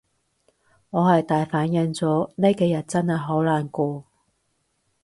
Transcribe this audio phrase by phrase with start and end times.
[0.89, 4.03] 我係大反應咗，呢幾日真係好難過